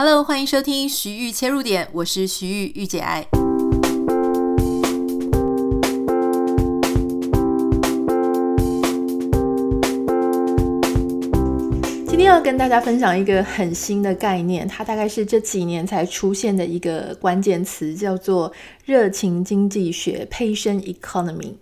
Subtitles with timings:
[0.00, 3.26] Hello，欢迎收听徐玉切入点，我是徐豫御姐爱。
[12.06, 18.52] 今天要跟大家分享一个很新的概念，它大概是这几年才出现的一个关键词，叫做
[18.84, 21.54] 热情经济学 （Passion Economy）。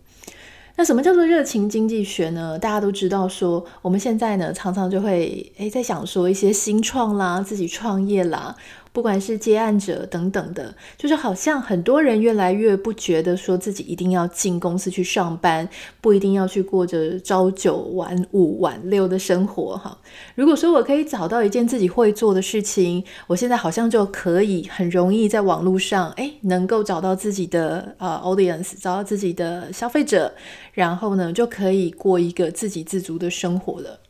[0.79, 2.59] 那什么叫做热情经济学呢？
[2.59, 8.55] 大家都知道说，我们现在呢常常就会诶在想说一些新创啦，自己创业啦。
[8.97, 15.69] 不管是接案者等等的，就是好像很多人越来越不觉得说自己一定要进公司去上班，
[16.01, 19.99] 不一定要去过着朝九晚五晚六的生活哈。
[20.35, 30.33] 如果说我可以找到一件自己会做的事情，我现在好像就可以很容易在网络上诶能够找到自己的呃 audience，找到自己的消费者，
[30.73, 34.01] 然后呢就可以过一个自给自足的生活了。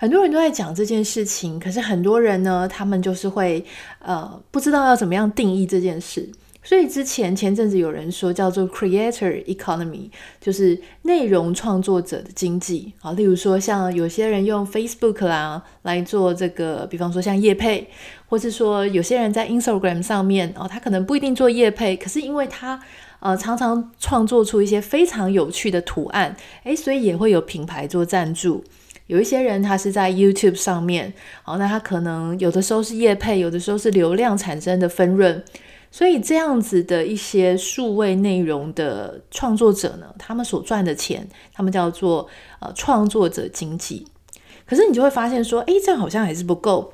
[0.00, 3.62] 很多人都在讲这件事情，可是很多人呢，他们就是会
[3.98, 6.26] 呃不知道要怎么样定义这件事。
[6.62, 10.08] 所以之前前阵子有人说叫做 Creator Economy，
[10.40, 13.12] 就是内容创作者的经济啊。
[13.12, 17.86] 例如说，像有些人用 Facebook 啦来做这个，比方说像叶配，
[18.26, 22.80] 或是说有些人在 Instagram 上面哦，他可能不一定做叶配，可是因为他
[23.20, 28.64] 呃常常创作出一些非常有趣的图案，诶，所以也会有品牌做赞助。
[29.10, 35.42] 有一些人他是在 YouTube 上面，好，那他可能有的时候是业配，有的时候是流量产生的分润，
[35.90, 42.28] 所以这样子的一些数位内容的创作者呢，他们所赚的钱，他们叫做
[42.60, 44.06] 呃创作者经济。
[44.64, 46.92] 可是你就会发现说，诶，这样好像还是不够，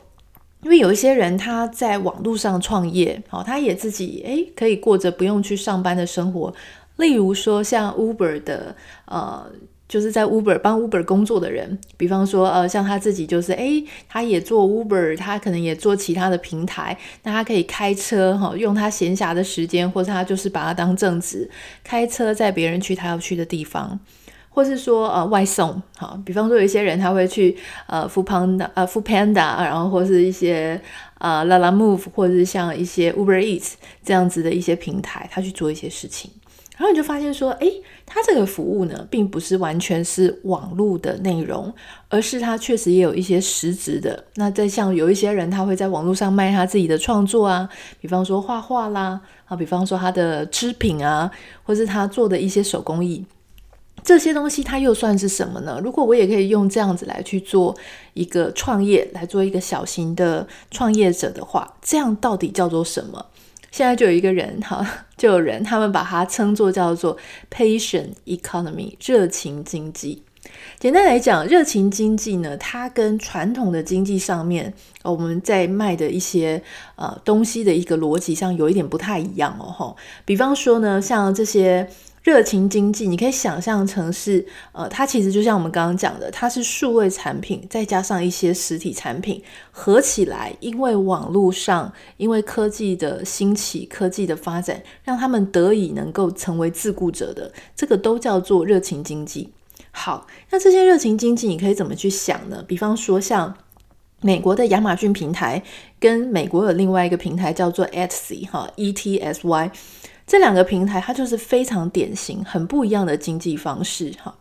[0.63, 6.55] 因为有一些人他在网络上创业，好，他也自己诶可以过着不用去上班的生活，
[6.97, 9.45] 例如说像 Uber 的呃。
[9.89, 21.49] 就是在 Uber 帮 Uber 工作的人，比方说，呃，像他自己就是，诶，他也做 Uber，他可能也做其他的平台，那他可以开车哈，用他闲暇的时间，或者他就是把它当正职，
[21.85, 23.99] 开车载别人去他要去的地方，
[24.49, 27.57] 或是说，呃，外送，哈，比方说有一些人他会去，
[27.87, 30.81] 呃，Foodpanda，呃，Fu Panda，然后或是一些，
[31.19, 36.31] 呃，Lalamove，或者是像一些 Uber Eats 这样子的一些平台，他去做一些事情。
[36.77, 41.73] 然后你就发现说，诶，它这个服务呢，并不是完全是网络的内容，
[42.11, 44.25] 而是它确实也有一些实质的。
[44.35, 47.67] 那在像有一些人，他会在网络上卖他自己的创作啊，
[47.99, 51.31] 比方说画画啦，啊，比方说他的织品啊，
[51.65, 53.25] 或是他做的一些手工艺，
[54.05, 55.81] 这些东西它又算是什么呢？
[55.83, 57.75] 如果我也可以用这样子来去做
[58.13, 63.25] 一个创业，来做一个小型的创业者的话，这样到底叫做什么？
[63.77, 64.83] 现在就有一个人哈，
[65.19, 67.15] 就有人他们把它称作叫做
[67.51, 70.23] patient Economy 热情经济。
[70.79, 74.73] 简单来讲，热情经济呢，它跟传统的经济上面
[75.03, 76.63] 我们在卖的一些
[76.95, 79.65] 呃东西的一个逻辑上有一点不太一样哦。
[79.65, 81.87] 吼，比方说呢，像这些。
[82.27, 99.51] 热情经济，你可以想象成是，呃，它其实就像我们刚刚讲的，它是数位产品再加上一些实体产品合起来，因为网络上，因为科技的兴起、科技的发展，让他们得以能够成为自雇者的，这个都叫做热情经济。
[99.93, 102.61] 好，那这些热情经济你可以怎么去想呢？
[102.67, 103.57] 比方说，像
[104.21, 105.63] 美国的亚马逊平台，
[106.01, 109.71] 跟美国有另外一个平台叫做 Etsy 哈，E T S Y。
[110.27, 114.35] 这两个平台，它就是非常典型、很不一样的经济方式哈。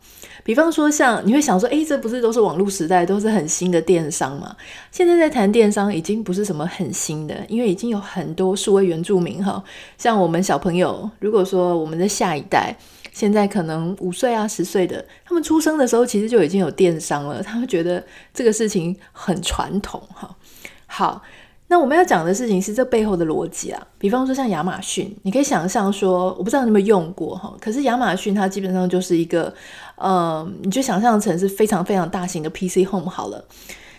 [0.44, 4.56] 比方说，像你会想说，诶，这不是都是网络时代，都是很新的电商吗？
[4.92, 9.64] 现在在谈电商，已经不是什么很新的，因为已经有很多数位原住民哈，
[9.98, 12.76] 像我们小朋友，如果说我们的下一代，
[13.12, 18.04] 现在可能五岁啊、十岁的，他们出生的时候其实就已经有电商了，他们觉得
[18.34, 20.36] 这个事情很传统哈。
[20.88, 21.22] 好。
[21.68, 29.54] 那我们要讲的事情是这背后的逻辑啊，比方说像亚马逊，你可以想象说，我不知道你有没有用过哈，可是亚马逊它基本上就是一个，
[29.96, 33.44] 呃，你就想象成是非常非常大型的 PC Home 好了。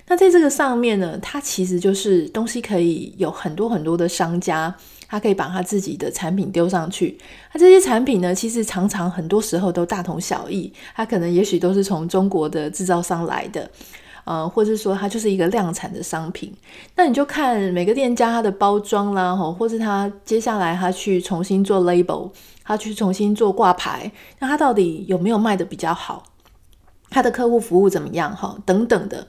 [0.09, 4.73] 那在这个上面呢，它其实就是东西可以有很多很多的商家，
[5.09, 7.19] 他可以把他自己的产品丢上去。
[7.53, 13.69] 那这些产品呢，其实常常很多时候都大同小异，它可能也许都是从中国的制造商来的。
[14.27, 16.53] 呃，或者说它就是一个量产的商品，
[16.97, 22.33] 那你就看每个店家它的包装啦，吼，或是他接下来他去重新做 label，
[22.65, 26.25] 他去重新做挂牌，那他到底有没有卖得比较好？
[27.09, 28.35] 他的客户服务怎么样？
[28.35, 29.29] 哈，等等的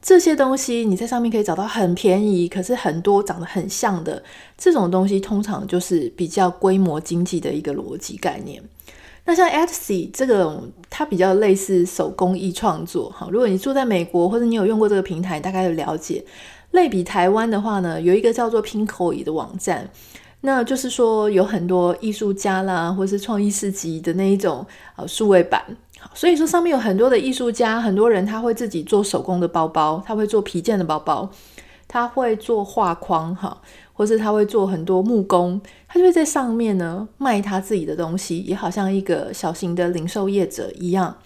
[0.00, 4.22] 这些东西，你在上面可以找到很便宜，可是很多长得很像的
[4.56, 8.62] 这种东西，通常就是比较规模经济的一个逻辑概念。
[9.24, 10.60] 那像 Etsy 这个，
[10.90, 13.28] 它比较类似手工艺创作哈。
[13.30, 16.24] 如果你住在美国，或者你有用过这个平台，大概有了解
[16.72, 19.88] 类比台湾的话呢，有一个叫做 Pinkoi 的网站，
[20.40, 24.66] 那就是说有很多艺术家啦，或是创意市集的那一种
[24.96, 25.62] 啊数位版。
[26.14, 31.30] 所以说上面有很多的艺术家，很多人他会自己做手工的包包，他会做皮件的包包，
[31.86, 33.62] 他会做画框哈。
[33.92, 41.16] 或是他会做很多木工，他就会在上面呢卖他自己的东西，也好像一个小型的零售业者一样。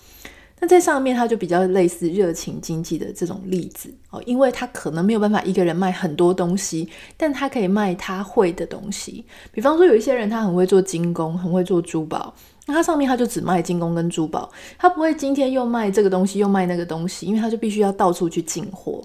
[0.58, 9.22] 那在上面他就比较类似热情经济的这种例子哦，因为他可能没有办法一个人卖很多东西，但他可以卖他会的东西。
[9.52, 12.34] 比方说有一些人他很会做金工，很会做珠宝，
[12.64, 19.02] 那他上面他就只卖金工跟珠宝，他不会今天又卖这个东西又卖那个东西，因为他就必须要到处去进货。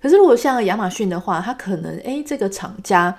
[0.00, 3.16] 可是，如果像亚马逊的话，他可能诶，这个厂家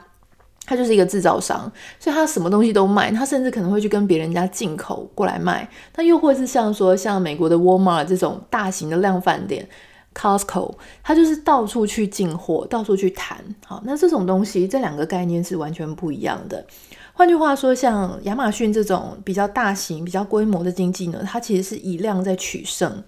[0.66, 5.68] 他就是一个制造商，所以他什么东西都卖，他甚至可能会去跟别人家进口过来卖。
[5.96, 9.68] 那又或是像说像美国的 Walmart 这种大型的量贩店
[10.14, 13.38] ，Costco，他就是到处去进货，到处去谈。
[13.66, 16.66] 好，那这种东西，这两个概念是完全不一样的。
[17.14, 23.04] 换句话说，像亚马逊这种比较大型、比较规模的经济呢，它其实是以量在取胜。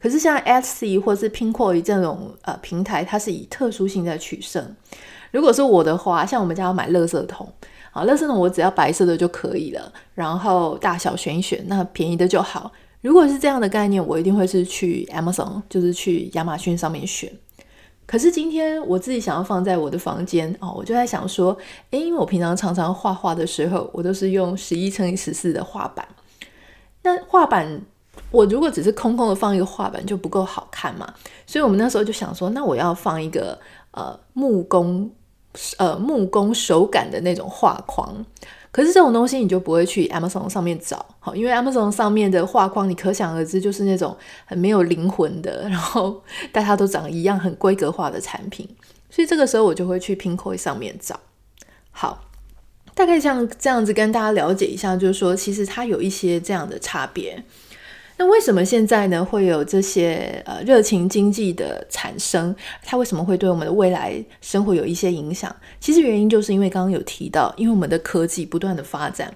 [0.00, 4.74] 可是像 Etsy 或是 p i n k o 这种呃平台，它是以特殊性在取胜。
[5.30, 7.52] 如果是我的话，像我们家要买垃圾桶，
[7.92, 12.72] 好，垃圾桶我只要白色的就可以了，然后大小选一选，那便宜的就好。
[13.02, 17.30] 如果是这样的概念，我一定会是去 Amazon，就是去亚马逊上面选。
[18.06, 21.56] 可是今天我自己想要放在我的房间哦，我就在想说，
[21.90, 26.08] 诶，因为我平常常常画画的时候，我都是用十一乘以十四的画板，
[27.02, 27.82] 那画板。
[28.30, 31.12] 我如果只是空空的放一个画板就不够好看嘛，
[31.46, 33.58] 所以我们那时候就想说，那我要放一个
[33.90, 35.10] 呃木工
[35.78, 38.24] 呃木工手感的那种画框。
[38.72, 46.22] 可是这种东西你就不会去 Amazon 上面找，好，因为 Amazon 上面的画框你可想而知就是那种很没有灵魂的，然后
[46.52, 48.68] 大家都长一样很规格化的产品，
[49.10, 51.18] 所以这个时候我就会去 Pinkoi 上面找。
[51.90, 52.22] 好，
[52.94, 57.42] 大概像这样子跟大家了解一下，就是说其实它有一些这样的差别。
[58.20, 62.54] 那为什么现在呢会有这些呃热情经济的产生？
[62.84, 65.50] 它为什么会对我们的未来生活有一些影响？
[65.80, 69.32] 其实原因就是因为刚刚有提到，因为我们的科技不断的发展，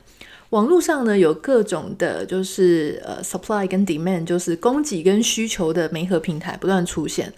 [0.50, 7.32] 网络上呢有各种的，就是呃 supply 跟 demand，就是供给跟需求的媒合平台不断出现。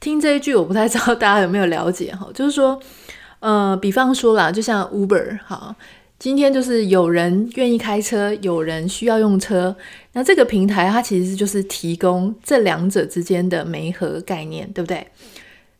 [0.00, 2.76] 听这一句，我不太知道大家有没有了解哈，就是说，
[3.38, 5.76] 呃，比方说啦，就像 Uber 哈。
[6.18, 9.76] 今天就是有人愿意开车，有人需要用车，
[10.14, 15.06] 那这个平台它其实就是提供这两者之间的媒合概念，对不对？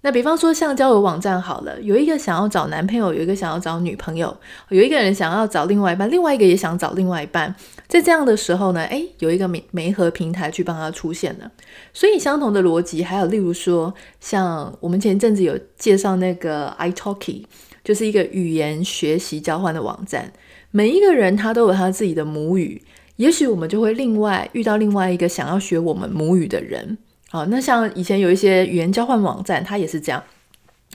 [0.02, 4.36] 那比方说像交友网站好了，有一个想要找男朋友，有一个想要找女朋友，
[4.68, 7.52] 有一个人想要找另外一半，另外一个也想找另外一半，
[7.88, 11.50] 在这样的时候呢，诶，有一个媒媒合平台去帮他出现了。
[11.92, 17.44] 所以相同的逻辑，还有例如说，像我们前阵子有介绍那个 iTalki。
[17.84, 20.30] 就是一个语言学习交换的网站，
[20.70, 22.82] 每一个人他都有他自己的母语，
[23.16, 26.98] 也许我们就会另外遇到另外一个想要学我们母语的人。
[27.30, 30.22] 好，那像以前有一些语言交换网站，它也是这样，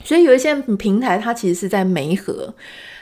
[0.04, 2.54] 所以有一些平台它其实是在媒合。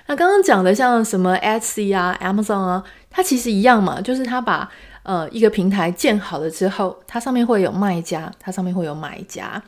[0.07, 4.71] 那刚刚讲的像什么 Etsy 啊、Amazon 啊，它其实一样嘛，就是它把
[5.05, 9.63] 呃一个平台建好了之后，它上面会有卖家，它上面会有买家。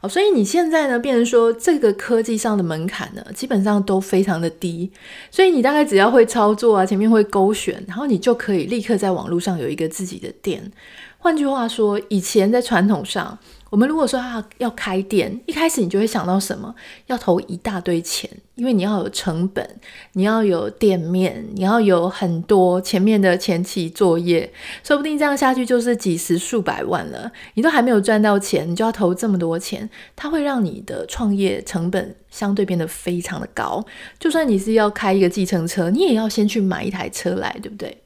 [0.00, 4.90] 哦，所以你现在呢，变成说这个科技上的门槛呢，基本上都非常的低，
[5.30, 10.70] 所以你大概只要会操作啊，前面会勾选，然后你就可以立刻在网络上有一个自己的店。
[11.18, 13.38] 换句话说，以前在传统上。
[13.76, 16.74] 我们如果说要要开店，一开始你就会想到什么？
[17.08, 19.68] 要投一大堆钱，因为你要有成本，
[20.14, 24.50] 你要有店面，你要有很多前面的前期作业，
[24.82, 33.84] 说不定这样下去就是几十数百万了，你都还没有赚到钱，你就要投这么多钱，它会让你的创业成本相对变得非常的高。
[34.18, 37.98] 就算你是要开一个计程车，你也要先去买一台车来，对不对？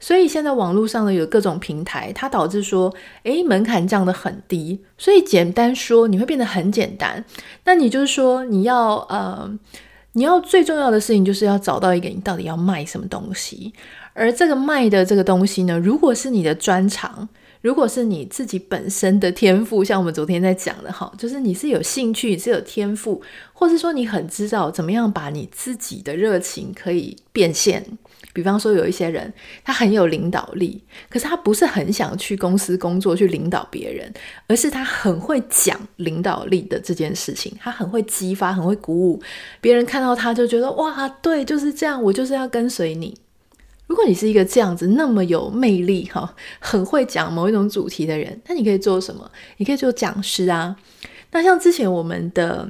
[0.00, 4.80] 所以现在网络上呢，有各种平台，它导致说，诶，门槛降得很低。
[4.96, 7.24] 所以简单说，你会变得很简单。
[7.64, 9.50] 那你就是说，你要呃，
[10.12, 13.72] 你要最重要的事情就是要找到一个你到底要卖什么东西。
[14.14, 17.28] 而这个卖的这个东西呢，如果是你的专长，
[17.60, 23.20] 如果是你自己本身的天赋，像我们昨天在讲的哈，就是你是有兴趣，你是有天赋，
[23.52, 27.84] 或是说你很知道怎么样把你自己的热情可以变现。
[28.38, 29.32] 比方说，有一些人
[29.64, 34.12] 他很有领导力，可是他不是很想去公司工作去领导别人，
[34.46, 39.20] 而是他很会讲领导力的这件事情，他很会激发，很会鼓舞
[39.60, 43.16] 别人，看到他就觉得哇，对，就是这样，我就是要跟随你。
[43.86, 49.30] 如果你是一个这样子那么有魅力哈，很会讲某一种主题的人，那你可以做什么？
[49.56, 50.76] 你可以做讲师啊。
[51.30, 52.68] 那像之前我们的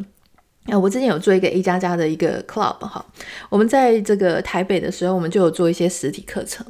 [0.69, 3.05] 啊，我之前有做一个 A 加加的一个 club 哈，
[3.49, 6.65] 我们在这个台北的时候，我们就有做一些实体课程。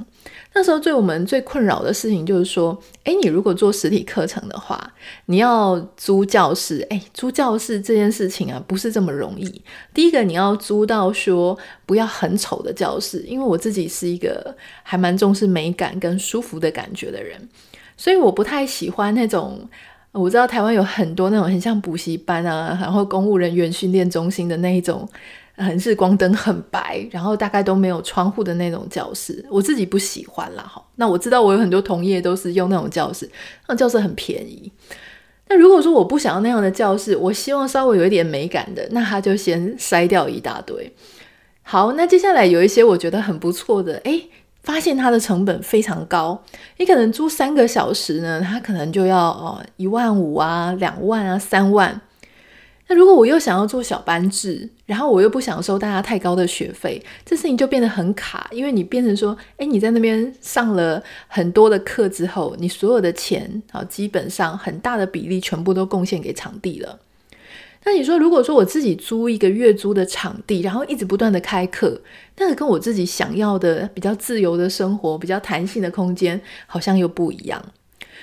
[0.55, 4.93] 那时候对我们最困扰的事情就是说，诶，你如果做实体课程的话，
[5.27, 9.63] 你要租教室，诶，租教室这件事情啊，不是这么容易。
[9.93, 17.49] 第一个，你要租到说不要很丑的教室，因为我自己是一个还蛮重视美感跟舒服的感觉的人，
[17.97, 19.69] 所以我不太喜欢那种。
[20.13, 25.09] 我知道台湾有很多那种很像补习班啊，然后公务人员训练中心的那一种，
[25.57, 30.63] 很是光灯很白，然后大概都没有窗户的那种教室，我自己不喜欢啦。
[30.63, 33.31] 哈，那我知道我有很多同业都是用那种教室，
[33.69, 34.73] 那教室很便宜。
[35.49, 40.93] 那如果说我不想要那样的教室，我希望稍微有一点美感的，那他就先筛掉一大堆。
[41.63, 44.29] 好，那接下来有一些我觉得很不错的，诶。
[44.63, 46.43] 发现它的成本非常高，
[46.77, 52.01] 你可能租三个小时呢，它可能就要哦一万五啊、两万啊、三万。
[52.91, 66.99] 那如果我又想要做小班制，然后我又不想收大家太高的学费，这事情就变得很卡，因为你变成说，诶，你在那边上了很多的课之后，你所有的钱啊，基本上很大的比例全部都贡献给场地了。
[67.91, 71.99] 那你说，如果说我自己租一个月租的场地，然后一直不断的开课，
[72.37, 77.65] 那个跟我自己想要的比较自由的生活、比较弹性的空间，好像又不一样。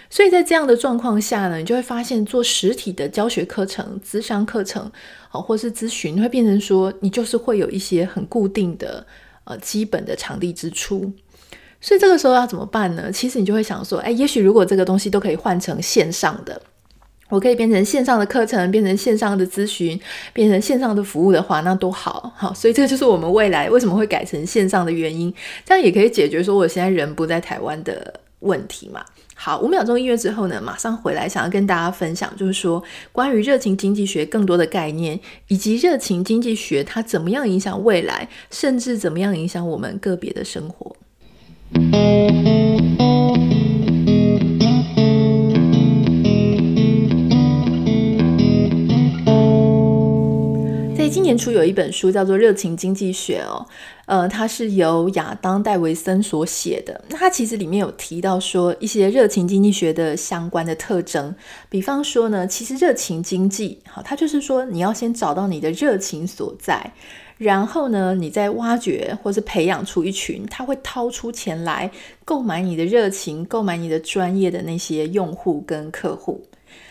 [0.07, 4.91] 所以在这样的状况下呢，你就会发现做实体的教学课程、咨商课程，
[5.31, 9.03] 哦，或是咨询，会变成说你就是会有一些很固定的
[9.45, 11.11] 呃基本的场地支出。
[11.81, 13.11] 所以这个时候要怎么办呢？
[13.11, 16.61] 其实你就会想说，哎，也许如果这个东西都可以换成线上的。
[17.29, 19.99] 我可以变成线上的课程，变成线上的咨询，
[20.31, 25.33] 变成线上的服务的话，那多好，好，所以这就是我们未来为什么会改成线上的原因。
[25.65, 29.03] 这样也可以解决说我现在人不在台湾的问题嘛。
[29.33, 40.95] 好，五秒钟音乐之后呢，马上回来，想要跟大家分享，就是说关于热情经济学更多的概念，以及热情经济学它怎么样影响未来，甚至怎么样影响我们个别的生活。
[51.15, 53.65] 今年初有一本书叫做《热情经济学》哦，
[54.05, 57.05] 呃，它是由亚当·戴维森所写的。
[57.07, 61.33] 那它其实里面有提到说一些热情经济学的相关的特征，
[61.69, 66.91] 比方说呢，其实热情经济，好，它就是说你要先找到你的热情所在，
[67.37, 71.89] 然后呢，你再挖掘或是培养出一群他会掏出钱来
[72.25, 76.43] 购买你的热情、购买你的专业的那些用户跟客户。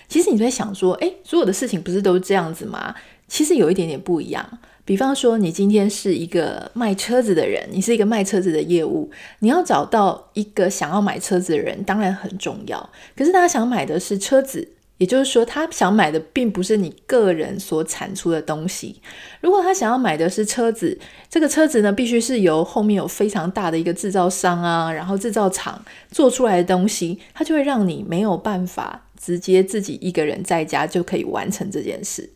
[0.07, 2.95] 其实你在想说，诶，所有的事情不是都是这样子吗？
[3.29, 12.91] 其实有一点点不一样，比方说，你今天是一个卖车子的人，你是一个卖车子的业务，你要找到一个想要买车子的人，当然很重要。
[13.17, 19.01] 可是他想买的是车子，也就是说，他想买的并不是你个人所产出的东西。
[19.41, 20.99] 如果他想要买的是车子，
[21.31, 32.31] 这个车子呢，必须是由后面有非常大的一个制造商啊，然后制造厂做出来的东西，它就会让你没有办法直接自己一个人在家就可以完成这件事。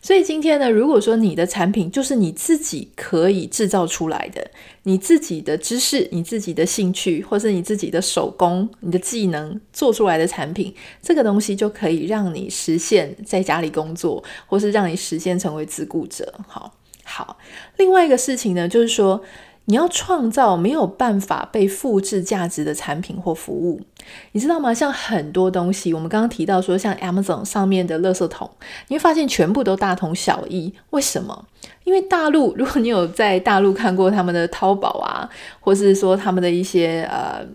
[0.00, 4.50] 所以今天呢，如果说你的产品就是你自己可以制造出来的，
[4.84, 16.32] 你自己的知识、你自己的兴趣，或是你自己的手工、你的技能做出来的产品，这个东西就可以让你实现在家里工作，或是让你实现成为自雇者。
[16.46, 16.72] 好，
[17.04, 17.36] 好。
[17.76, 19.22] 另外一个事情呢，就是说。
[19.68, 23.82] 你要创造没有办法被复制价值的产品或服务，
[24.32, 24.72] 你知道吗？
[24.72, 28.50] 像很多东西，我们刚刚提到说，像 Amazon 上面的垃圾桶，
[28.88, 30.72] 你会发现全部都大同小异。
[30.90, 31.44] 为什么？
[31.84, 35.28] 因为大陆，如果你有在大陆看过他们的淘宝啊，
[35.60, 37.46] 或是说他们的一些呃。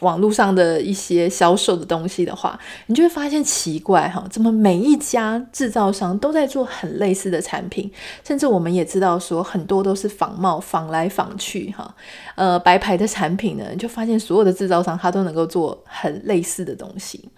[0.00, 7.90] 网络上的一些销售的东西的话，你就会发现奇怪哈，怎么每一家制造商都在做很类似的产品，
[8.22, 11.94] 甚至我们也知道说很多都是仿冒，仿来仿去哈，
[12.34, 17.28] 呃，白牌的产品呢，你就发现所有的制造商他都能够做很类似的东西。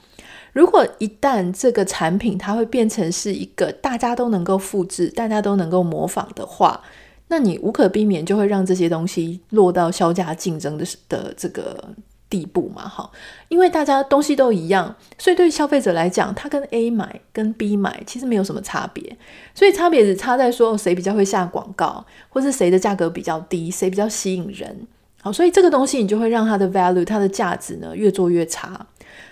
[0.52, 6.80] 如果一旦这个产品它会变成是一个大家都能够复制、大家都能够模仿的话，
[7.28, 11.94] 那你无可避免就会让这些东西落到削价竞争的的这个。
[12.30, 13.10] 地步嘛，哈，
[13.48, 19.16] 因为大家东西都一样，所以对消费者来讲，他跟 A 买跟 B 买其实没有什么差别，
[19.54, 24.86] 所以差别只差在说谁比较会下广告，或是谁的价格比较低，谁比较吸引人。
[25.22, 28.86] 好，所以这个东西你就会让它的 value，它的价值呢越做越差。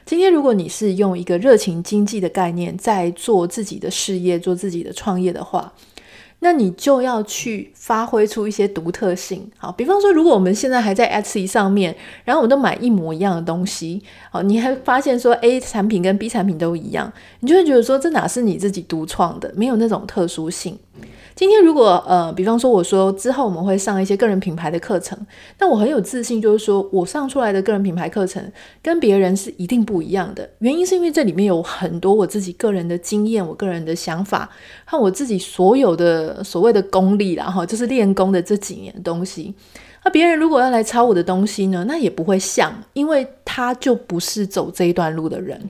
[0.05, 5.73] 今天如果你是用一个热情经济的概念在做自己的事业，做自己的创业的话。
[6.41, 20.79] 那你就要去发挥出一些独特性，好，比方说，如果我们现在还在 Etsy 上面，然后我们都买一模一样的东西，好，你还发现说 A 产品跟 B 产品都一样，你就会觉得说这哪是你自己独创的，没有那种特殊性。
[21.37, 25.19] 今天如果呃，比方说我说之后我们会上一些个人品牌的课程，
[25.59, 28.43] 那我很有自信，就是说我上出来的个人品牌课程
[28.81, 30.49] 跟别人是一定不一样的。
[30.61, 34.49] 原因是因为这里面有很多我自己个人的经验、我个人的想法
[34.87, 39.55] 和我自己所有的所谓的功力啦，哈，就是练功的这几年的东西。
[40.07, 45.69] 那别人如果要来抄我的东西呢，那也不会像，因为他就不是走这一段路的人。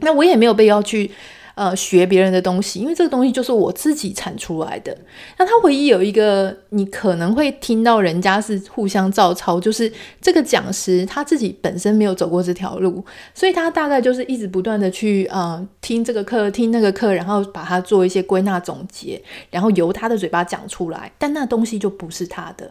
[0.00, 1.10] 那我也没有被要去。
[1.54, 4.96] 呃，学别人的东西，因为这个东西就是我自己产出来的。
[5.38, 22.68] 那他唯一有一个，你可能会听到人家是互相照抄，就是这个讲师他自己本身没有走过这条路，所以他大概就是一直不断的去呃听这个课，听那个课，然后把它做一些归纳总结，然后由他的嘴巴讲出来，但那东西就不是他的。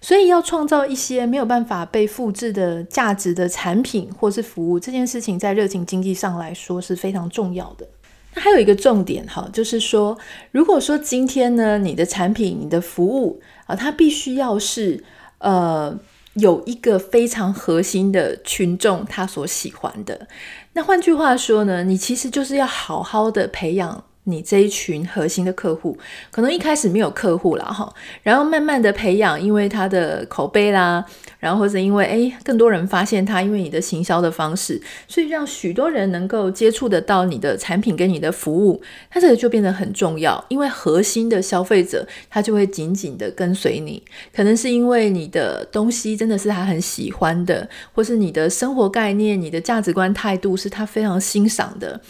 [0.00, 7.86] 所以要创造一些没有办法被复制的价值的产品或是服务，这件事情在热情经济上来说是非常重要的。
[8.34, 10.18] 那还有一个重点哈，就是说，
[10.50, 15.04] 如果说今天呢，你的产品、你的服务啊，它必须要是
[15.38, 15.98] 呃
[16.34, 20.26] 有一个非常核心的群众他所喜欢的，
[20.72, 24.04] 那换句话说呢，你其实就是要好好的培养。
[24.24, 25.98] 你这一群核心的客户，
[26.30, 31.04] 可能一开始没有客户啦哈，然后慢慢的培养，因为他的口碑啦，
[31.40, 44.00] 然后或者因为诶更多人发现他，因为你的行销的方式，所以让许多人能够接触得到你的产品跟你的服务，它这个就变得很重要，因为核心的消费者他就会紧紧的跟随你，
[44.32, 52.00] 可能是因为你的东西真的是他很喜欢的，或是你的生活概念、你的价值观态度是他非常欣赏的。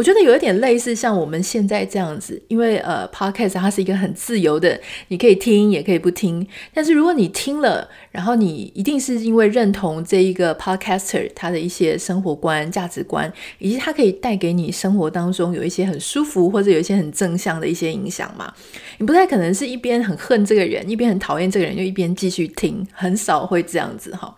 [0.00, 6.46] 我觉得有一点类似像我们现在这样子，因为呃，Podcast 它是一个很自由的，你可以听也可以不听。
[6.72, 18.50] 但是如果你听了，然后你一定是因为认同这一个 Podcaster 他的一些生活观、价值观，以及他可以带给你生活当中有一些很舒服或者有一些很正向的一些影响嘛。
[18.96, 24.34] 你不太可能是一边很恨这个人，一边很讨厌这个人，就一边继续听，很少会这样子哈。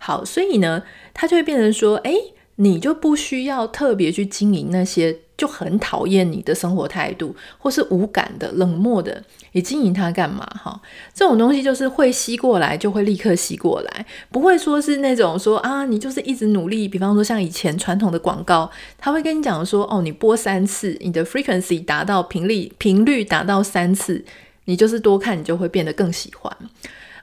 [0.00, 0.82] 好，所以呢，
[1.14, 2.32] 他就会变成说，诶。
[2.56, 10.46] 你就不需要特别去经营那些就很讨厌你的生活态度，或是无感的、冷漠的，你经营它干嘛？
[10.62, 10.80] 哈，
[11.12, 16.88] 这种东西就是会吸过来，就会立刻吸过来，不会说是那种说啊，你就是一直努力。
[16.88, 24.24] 比方说像以前传统的广告，他会跟你讲说，哦，你播三次，你的 frequency 达到频率频率达到三次，
[24.64, 26.56] 你就是多看，你就会变得更喜欢。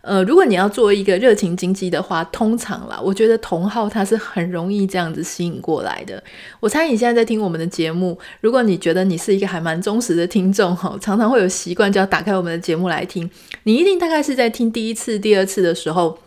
[0.03, 6.21] 呃，如果你要做一个热情经济的话，通常啦，我觉得同好它是很容易这样子吸引过来的。
[6.59, 13.29] 我猜你现在在听我们的节目，如果你觉得你是一个还蛮忠实的听众哈，常常会有习惯就要打开我们的节目来听，
[13.63, 16.19] 你一定大概是在听第一次、第二次的时候，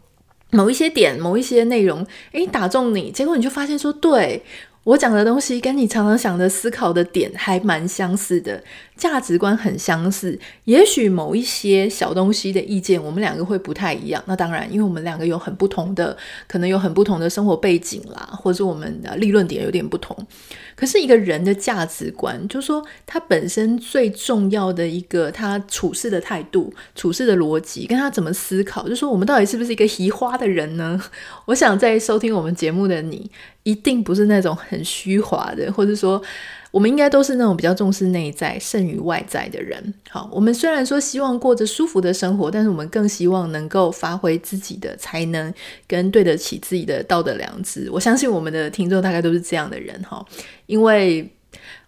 [0.53, 4.43] 某一些点、某一些内容，诶，打中你，结果你就发现说，对。
[4.87, 8.63] 我讲的东西跟你常常想的思考的点还蛮相似的，
[8.97, 10.39] 价值观很相似。
[10.65, 14.23] 也许某一些小东西的意见，我们两个会不太一样。
[14.27, 16.17] 那当然，因为我们两个有很不同的，
[16.49, 20.17] 可能有很不同的生活背景啦，或者我们的立论点有点不同。
[20.75, 31.01] 可是一个人的价值观，就是说他本身最重要的一个，他处事的态度、处事的逻辑，跟他怎么思考，就说我们到底是不是一个移花的人呢？
[31.47, 33.31] 我想在收听我们节目的你，
[33.63, 36.23] 一定不是那种很虚华的，或者说。
[36.77, 39.95] 我们应该都是那种比较重视内在胜于外在的人。
[40.11, 45.51] 好，我们虽然说希望过着舒服的生活，但是我们更希望能够发挥自己的才能，
[45.89, 47.89] 跟对得起自己的道德良知。
[47.91, 50.23] 我相信我们的听众大概都是这样的人哈，
[50.67, 51.27] 因为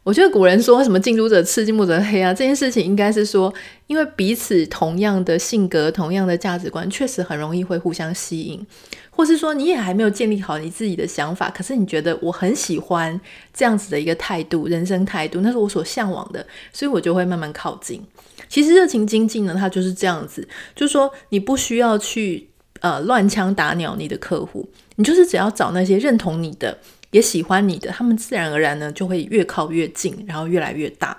[0.08, 3.52] 我觉得古人说什么“近朱者赤，近墨者黑”啊，这件事情应该是说，
[3.88, 8.66] 因为彼此同样的性格、同样的价值观，确实很容易会互相吸引。
[9.10, 13.20] 或是说你也还没有建立好你自己的想法，可是你觉得我很喜欢
[13.52, 18.02] 这样子的一个态度，人生态度，那是我所向往的，所以我就会慢慢靠近。
[18.48, 22.48] 其实热情经济呢，它就是这样子，就是说你不需要去
[22.80, 24.66] 呃乱枪打鸟你的客户，
[24.96, 26.78] 你就是只要找那些认同你的、
[27.10, 31.16] 也喜欢你的，他们自然而然呢就会越靠越近，然后越来越大。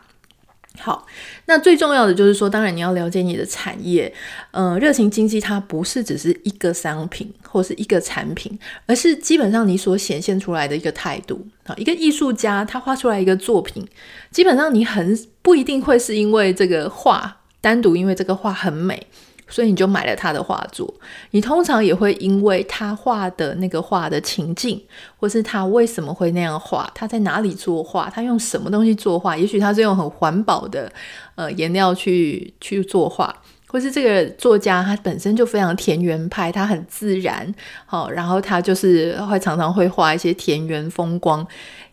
[0.77, 1.05] 好，
[1.45, 4.13] 那最重要的就是说，当然你要了解你的产业。
[4.51, 11.45] 呃，热情经济它不是只是一个商品或是一个产品，而是基本上你所显现出来的一个态度。
[11.65, 13.85] 好，一个艺术家他画出来一个作品，
[14.31, 19.05] 基本上你很不一定会是因为这个画，单独因为这个画很美。
[19.49, 20.93] 所以你就买了他的画作，
[21.31, 24.81] 你通常也会因为他画的那个画的情境，
[25.17, 30.91] 或是他为什么会那样画，他在哪里作画，他用什么东西作画，也许他是用很环保的
[31.35, 33.35] 呃颜料去去作画，
[33.67, 37.53] 或是这个作家他本身就非常田园派，他很自然，
[37.85, 41.45] 好、然后他就是会常常会画一些田园风光。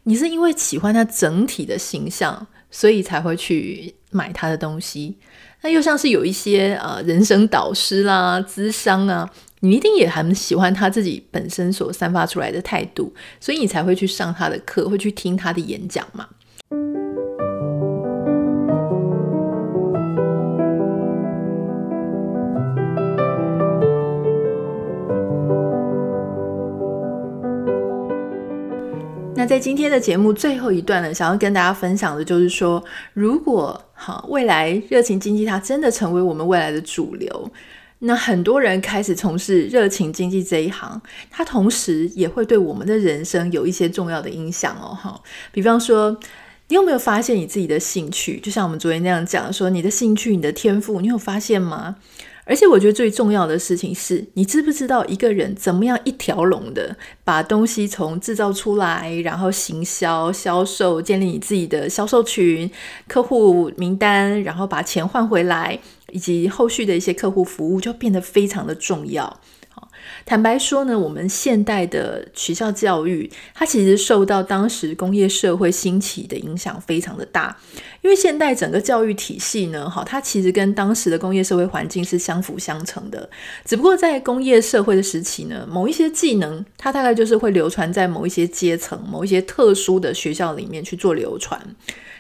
[0.05, 5.17] 你是因为喜欢他整体的形象，所以才会去买他的东西。
[5.67, 9.29] 那又像是有一些呃人生导师啦、咨商啊，
[9.63, 16.29] 你一定也很喜欢他自己本身所散发出来的态度，所以你才会去上他的课，会去听他的演讲嘛。
[29.35, 37.51] 那在今天的节目最后一段呢，想要跟大家分享的就是说，如果好未来热情经济它真的成为我们未来的主流，
[38.01, 45.19] 那很多人开始从事热情经济这一行，它同时也会对我们的人生有一些重要的影响哦哈。
[45.51, 46.15] 比方说，
[46.69, 48.39] 你有没有发现你自己的兴趣？
[48.41, 51.97] 就像我们昨天那样讲说，你的兴趣、你的天赋，你有发现吗？
[52.49, 62.71] 而且我觉得最重要的事情是，你知不知道一个人怎么样一条龙的把东西从制造出来，然后行销、销售，建立你自己的销售群、
[63.09, 65.77] 客户名单，然后把钱换回来，
[66.13, 69.41] 以及后续的一些客户服务，就变得非常的重要。
[70.25, 77.57] 坦白说呢，我们现代的学校教育，它其实受到当时工业社会兴起的影响非常的大。
[78.03, 83.29] 因为现代整个教育体系呢，哈，它其实跟当时的工业社会环境是相辅相成的。
[83.65, 91.61] 只不过在工业社会的时期呢，某一些技能，它大概就是会流传在某一些阶层、某一些特殊的学校里面去做流传。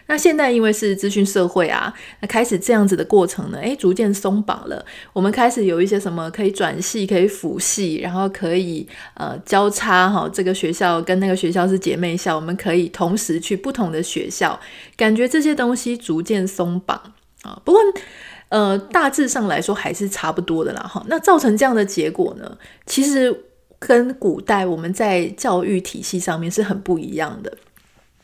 [0.08, 4.84] 那现在因为是资讯社会啊，那开始这样子的过程呢，诶，逐渐松绑了。
[5.12, 14.58] 我们开始有一些什么可以转系、可以辅系，然后可以呃交叉哈，这个学校跟那个学校是姐妹校，我们可以同时去不同的学校，
[14.96, 16.96] 感觉这些东西逐渐松绑
[17.42, 17.60] 啊。
[17.64, 17.80] 不过
[18.48, 21.04] 呃，大致上来说还是差不多的啦哈。
[21.08, 23.44] 那造成这样的结果呢，其实
[23.80, 27.52] 跟古代我们在教育体系上面是很不一样的。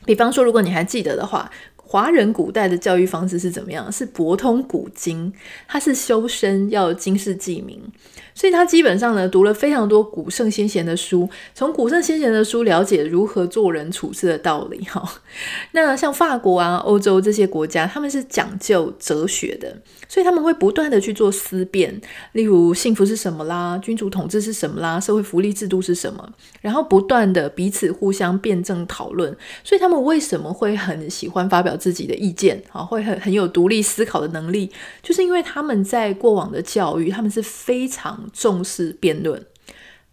[0.05, 1.51] 比方说，如果你还记得的话。
[1.93, 3.93] 华人古代的教育方式是怎么样？
[3.93, 5.31] 是博通古今，
[5.69, 7.79] 他是修身要经世济民，
[8.35, 14.83] 所以他基本上呢读了非常多古圣先贤的书，从古圣先贤的书了解如何做人处事的道理。
[14.85, 15.07] 哈，
[15.73, 19.77] 那像法国啊、欧洲这些国家，他们是讲究哲学的，
[20.09, 22.01] 所以他们会不断的去做思辨，
[22.33, 26.27] 例如幸福是什么啦，君主统治是什么啦，社会福利制度是什么，
[26.63, 34.71] 然后不断的彼此互相辩证讨论，所以他们为什么会很喜欢发表自己的意见啊，会很很有独立思考的能力，
[35.03, 39.45] 就是因为他们在过往的教育，他们是非常重视辩论、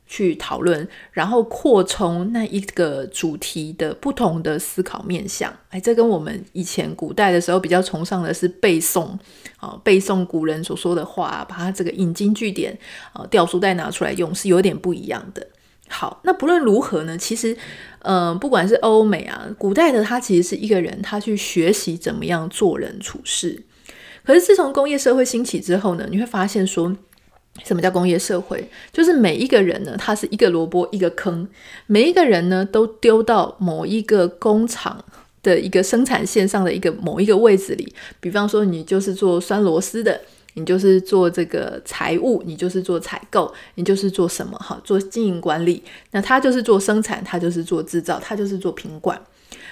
[0.07, 5.53] 去讨论，然后扩充那一个主题的不同的思考面向。
[5.69, 9.11] 哎，这跟我们以前古代的时候比较崇尚的是背诵
[9.57, 12.75] 啊，背诵古人所说的话，把它这个引经据典
[13.13, 15.47] 啊，掉书袋拿出来用，是有点不一样的。
[15.91, 17.57] 好，那不论如何呢，其实，
[18.03, 23.63] 呃，不管是欧美啊，古代的他其实是一个人，他去学习怎么样做人处事。
[24.23, 26.95] 可是自从工业社会兴起之后呢，你会发现说，
[27.65, 28.69] 什么叫工业社会？
[28.93, 31.47] 就是每一个人呢，他是一个萝卜一个坑，
[31.87, 35.03] 每一个人呢都丢到某一个工厂
[35.41, 37.91] 的一个生产线上的一个某一个位置里。
[38.19, 40.21] 比方说，你就是做拴螺丝的。
[40.55, 44.79] 你就是做这个财务，你就是做采购，你就是做什么哈？
[44.83, 45.83] 做经营管理。
[46.11, 49.19] 那他就是做生产，他就是做制造，他就是做品管。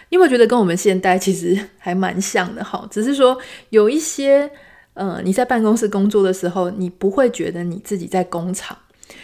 [0.10, 2.88] 你有没有觉得跟我们现代其实 还蛮像的哈？
[2.92, 3.38] 只是说
[3.72, 4.50] 有一些，
[4.94, 8.78] 呃，你在办公室工作的时候，你不会觉得你自己在工厂。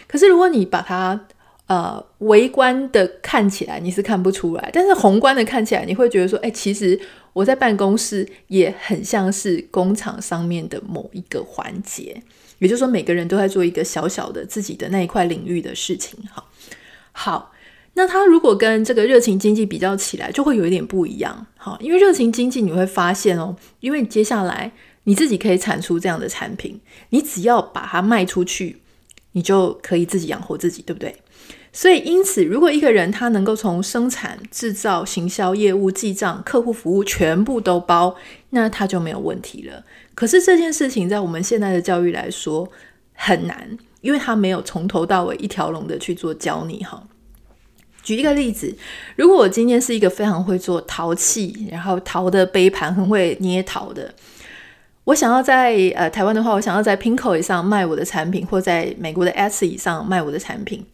[0.06, 1.18] 可是如果你把它
[1.66, 7.00] 呃微观的看起来，你是看不出来；但是宏观的看起来，你会觉得说，哎，其实。
[7.34, 12.22] 我在办公室也很像是工厂上面的某一个环节，
[12.60, 16.18] 也就是说，每个人都在做一个小小的自己的那一块领域的事情。
[16.32, 16.48] 好，
[17.12, 17.52] 好，
[17.94, 21.46] 那他如果跟这个热情经济比较起来，就会有一点不一样。
[21.56, 28.80] 好，因为热情经济你会发现哦，因为接下来你自己可以产出这样的产品，你只要把它卖出去，
[29.32, 31.16] 你就可以自己养活自己，对不对？
[31.76, 38.14] 所以，因此，如果一个人他能够从生产、制造、行销、业务、记账、客户服务全部都包，
[38.50, 39.82] 那他就没有问题了。
[40.14, 42.70] 可是这件事情在我们现在的教育来说
[43.14, 47.02] 很难，因为他没有从头到尾一条龙的去做教你哈。
[48.04, 48.72] 举一个例子，
[49.16, 54.14] 如果我今天是一个非常会做陶器，然后陶的杯盘很会捏陶的，
[55.02, 60.86] 我想要在呃台湾的话，我想要在 PINKO 以上卖我的产品，或在美国的 Etsy 上卖我的产品。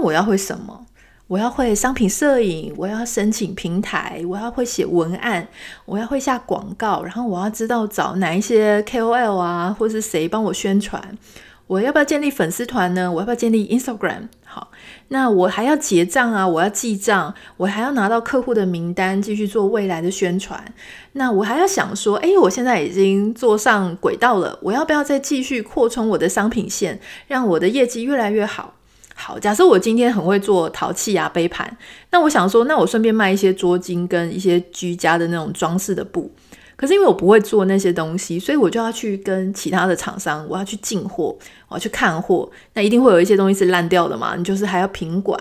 [0.00, 0.86] 我要会什么？
[1.26, 5.46] 我要会商品摄影，我要申请平台，我要会写文案，
[5.84, 11.18] 我要会下广告，然后我要知道找哪一些 KOL 啊，或是谁帮我宣传。
[11.66, 13.12] 我要不要建立粉丝团呢？
[13.12, 14.28] 我要不要建立 Instagram？
[14.42, 14.70] 好，
[15.08, 20.64] 那我还要结账啊，我要记账，我还要拿到客户的名单，继续做未来的宣传。
[21.12, 28.72] 那我还要想说，诶，我现在已经做上轨道了，我要不要再继续扩充我的商品线，让我的业绩越来越好？
[29.20, 31.76] 好，假设我今天很会做陶器啊、杯盘，
[32.10, 36.30] 那我想说，那我顺便卖一些桌巾跟一些居家的那种装饰的布。
[36.76, 45.38] 可是因为我不会做那些东西，所以我就要去跟其他的厂商，我要去进货，我要去看货，那一定会有一些东西是烂掉的嘛，你就是还要品管。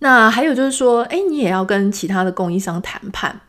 [0.00, 3.40] 那还有就是说，诶，你也要跟其他的供应商谈判。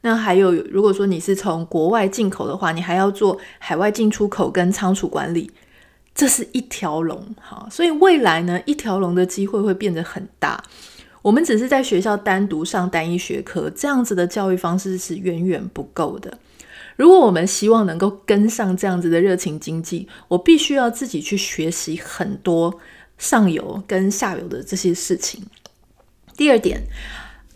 [0.00, 5.50] 那还有，如果说你是从国外进口的话，你还要做海外进出口跟仓储管理，
[6.16, 7.24] 这是一条龙。
[7.40, 10.60] 哈，所以未来呢，一条龙的机会会变得很大。
[11.22, 16.36] 我们只是在学校单独上单一学科，这样子的教育方式是远远不够的。
[16.96, 22.80] 如果我们希望能够跟上这样子的热情经济，我必须要自己去学习很多
[23.18, 25.44] 上游跟下游的这些事情。
[26.36, 26.80] 第二点。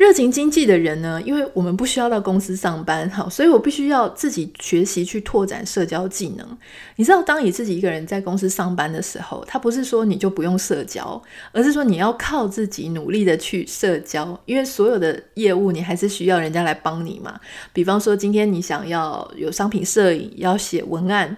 [0.01, 6.57] 热情经济的人呢，因为我们不需要到公司上班，好，所以我必须要自己学习去拓展社交技能。
[6.97, 17.39] 你知道，当你自己一个人在公司上班的时候，他不是说你就不用社交，而是说你要靠自己努力的去社交，因为所有的业务你还是需要人家来帮你嘛。
[17.75, 21.37] 比方说，今天你想要有商品摄影，要写文案，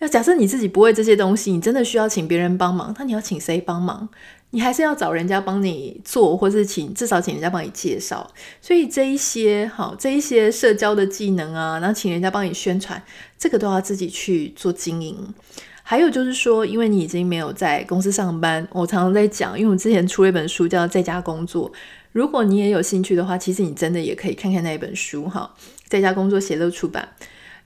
[0.00, 4.10] 那假设你自己不会这些东西，你真的需要请别人帮忙，那你要请谁帮忙？
[4.54, 8.30] 你还是要找人家帮你做，或是请至少请人家帮你介绍。
[8.60, 13.02] 所以这一些好，这一些社交的技能啊，然后请人家帮你宣传，
[13.38, 15.16] 这个都要自己去做经营。
[15.82, 21.70] 还有就是说，因为你已经没有在公司上班，我常常在讲，因为我之前出了一本书叫《在家工作》，
[22.12, 25.50] 如果你也有兴趣的话，其实你真的也可以看看那一本书哈，
[25.88, 27.08] 《在家工作》写乐出版。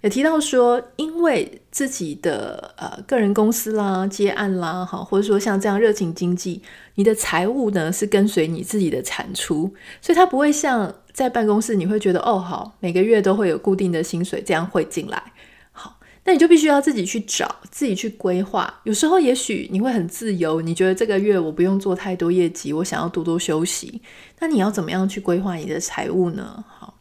[0.02, 6.62] 也提到说，因为自己的呃个人公司啦、接案啦，哈，或者说像这样热情经济，
[6.94, 15.32] 你的财务呢是跟随你自己的产出，所以它不会像在办公室，你会觉得哦，好，每个月都会有固定的薪水这样汇进来，
[15.72, 18.72] 好，那你就必须要自己去找，自己去规划。
[18.84, 24.02] 有时候也许你会很自由，你觉得这个月我不用做太多业绩，我想要多多休息，
[24.38, 26.62] 那你要怎么样去规划你的财务呢？
[26.68, 26.95] 好。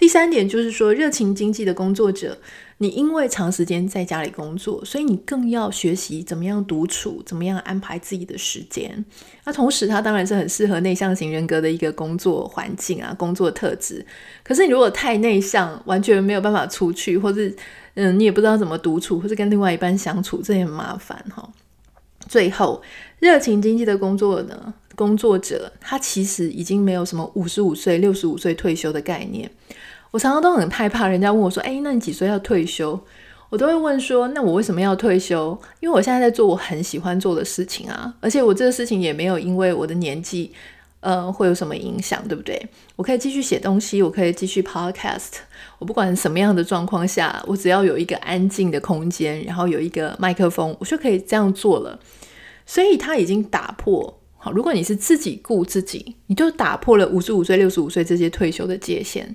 [0.00, 2.38] 第三点就是说，热情经济的工作者，
[2.78, 9.04] 你因为长时间在家里工作，所以你更要学习怎么样独处，怎么样安排自己的时间。
[9.44, 14.02] 那同时，它当然是很适合内向型人格的一个工作环境啊，工作特质。
[14.42, 17.54] 可是，你如果太内向，完全没有办法出去，或是
[17.92, 21.46] 嗯，你也不知道怎么独处，或是跟另外一半相处，这也很麻烦哈。
[22.26, 22.80] 最后，
[23.18, 29.50] 热情经济的工作呢，工作者他其实已经没有什么五十五岁、六十五岁退休的概念。
[30.10, 32.98] 我常常都很害怕，人家问我说：“诶，那你几岁要退休？”
[33.50, 35.58] 我都会问说：“那我为什么要退休？
[35.80, 40.52] 因为我现在在做我很喜欢做的事情啊，而且我这个事情也没有因为我的年纪，
[41.00, 42.64] 呃，会有什么影响，对不对？
[42.94, 45.32] 我可以继续写东西，我可以继续 podcast，
[45.80, 51.98] 我不管什么样的状况下，我只要有一个安静的空间，然后有一个麦克风，我就可以这样做了。
[52.64, 54.16] 所以他已经打破。
[54.38, 59.34] 好，如果你是自己顾自己，你就打破了五十五岁、六十五岁这些退休的界限。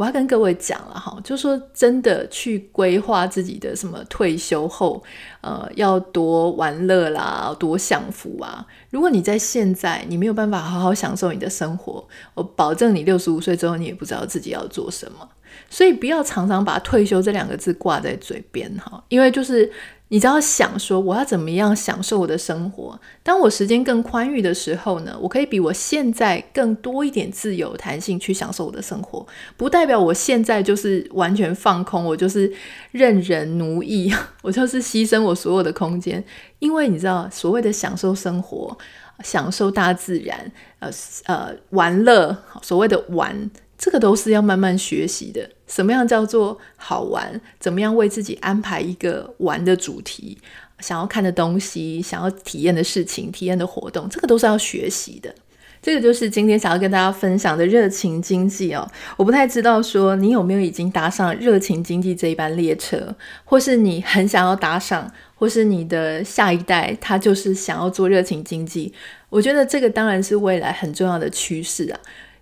[0.00, 5.02] 我要跟各位讲了哈，就说真的去规划自己的什么退休后，
[5.42, 8.66] 呃，要多玩乐啦，多享福啊。
[8.88, 15.28] 如果你在现在你没有办法好好享受你的生活，我保证你六十五岁之后你也不知道自己要做什么。
[15.68, 19.70] 所以不要常常把退休这两个字挂在嘴边哈，因为就是。
[20.12, 23.00] 你只要想说，我要怎么样享受我的生活？
[23.22, 29.24] 当我时间更宽裕的时候呢，我可以比我现在更多一点自由弹性去享受我的生活。
[29.56, 32.52] 不代表我现在就是完全放空，我就是
[32.90, 36.22] 任人奴役， 我就是牺牲我所有的空间。
[36.58, 38.76] 因为你知道，所谓的享受生活、
[39.22, 40.90] 享受大自然、呃
[41.26, 43.48] 呃玩乐，所谓的玩。
[43.80, 45.48] 这个都是要慢慢学习的。
[45.66, 47.40] 什么样叫做好玩？
[47.58, 50.36] 怎么样为自己安排一个玩的主题？
[50.80, 55.34] 想要看的东西，想要体验的事情，体验的活动，这个都是要学习的。
[55.80, 58.86] 这个就是今天想要跟大家分享的热情经济哦。
[59.16, 63.14] 我不太知道说你有没有已经搭上热情经济这一班列车，
[63.44, 68.92] 或是你很想要搭上，或是你的下一代他就是想要做热情经济。
[69.30, 71.98] 我觉得这个当然是未来很重要的趋势啊。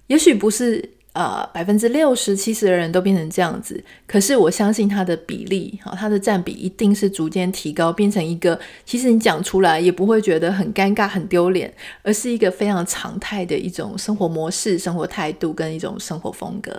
[0.08, 0.97] 也许不是。
[1.18, 16.70] 呃，百分之六十、七十的人都变成这样子，可是我相信它的比例，好，它的占比一定是逐渐提高，变成一个其实你讲出来也不会觉得很尴尬、很丢脸，而是一个非常常态的一种生活模式、生活态度跟一种生活风格。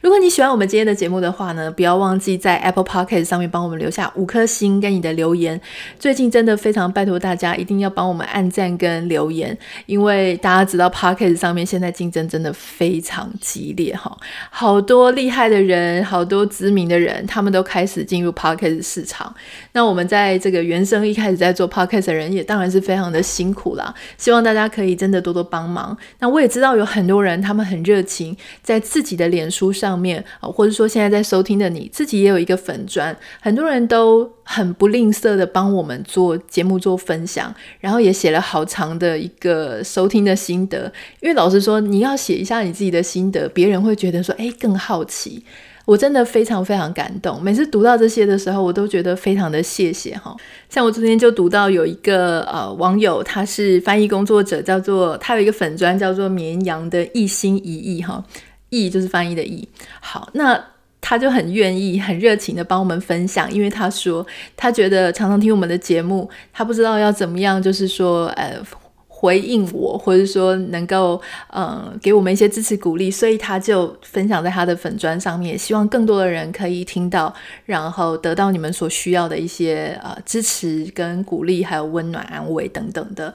[0.00, 5.60] 如果你喜欢我们今天的节目的话呢，不要忘记在 Apple Podcast 上面帮我们留下五颗星跟你的留言。
[6.00, 13.83] 最近真的非常拜托大家一定要帮我们按赞跟留言，因为大家知道 Podcast 上面现在竞争真的非常激烈。
[13.84, 14.18] 也好，
[14.50, 19.32] 好多厉害的人，好多知名的人，他们都开始进入 Podcast 市场。
[19.72, 23.94] 那我们在这个原生一开始在做 Podcast 的人，也当然是非常的辛苦啦。
[24.16, 25.96] 希望大家可以真的多多帮忙。
[26.18, 40.90] 那我也知道有很多人，他们很热情，在自己的脸书上面啊，或者说现在在收听的你自己也有一个粉砖，很多人都很不吝啬的帮我们做节目做分享，然后也写了好长的一个收听的心得。
[41.20, 43.74] 因为老实说，你要写一下你自己的心得，别人。
[43.84, 45.44] 会觉得说，诶，更好奇。
[45.84, 47.42] 我真的非常非常感动。
[47.42, 50.34] 每次读到这些的时候，我都觉得非常的谢谢哈。
[50.70, 58.24] 像我昨天就读到有一个呃网友，他是翻译工作者，叫做他有一个粉砖叫做绵羊的一心一意哈，
[58.70, 59.68] 意就是翻译的意。
[60.00, 60.64] 好，那
[61.06, 68.56] 他就很愿意、很热情的帮我们分享，因为他说他觉得常常听我们的节目，他不知道要怎么样，就是说呃。
[69.16, 71.18] 回应我，或者说能够
[71.50, 77.32] 嗯给我们一些支持鼓励，所以他就分享在他的粉砖上面，希望更多的人可以听到，
[77.64, 83.32] 然后得到你们所需要的一些呃支持跟鼓励，还有温暖安慰等等的。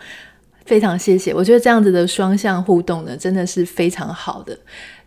[0.70, 4.56] 非常谢谢，我觉得这样子的双向互动呢，真的是非常好的。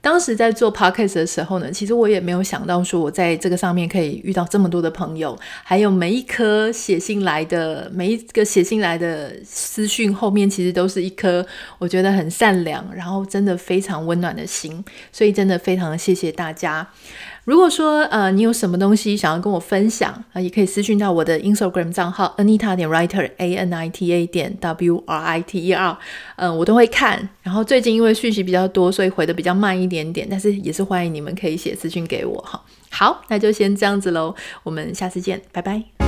[0.01, 11.47] 当时在做 podcast 的时候呢，其实我也没有想到说我在这个上面可以遇到这么多的朋友，还有每一颗写信来的每一个写信来的私讯后面，其实都是一颗
[11.79, 16.85] 我觉得很善良，然后真的非常温暖的心，所以真的非常的谢谢大家。
[17.45, 25.67] 如果说呃你有什么东西想要跟我分享啊、也可以私信到我的 Instagram 账号 Anita 点 Writer A N I T A 点 W R I T
[25.67, 25.99] E R，
[26.37, 27.29] 嗯、我都会看。
[27.43, 32.63] 然后最近因为讯息比较多，所以回的比较慢一点点，但是也是欢迎你们可以写私信给我哈。
[32.91, 36.02] 好，那就先这样子喽，我们下次见，拜拜。